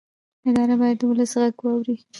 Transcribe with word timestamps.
ادارې 0.47 0.75
باید 0.81 0.97
د 0.99 1.03
ولس 1.09 1.31
غږ 1.41 1.55
واوري 1.63 1.95